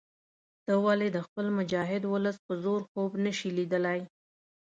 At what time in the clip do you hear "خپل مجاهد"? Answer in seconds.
1.27-2.03